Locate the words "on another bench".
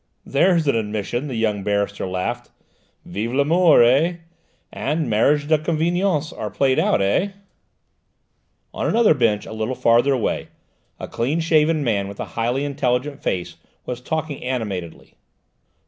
8.73-9.45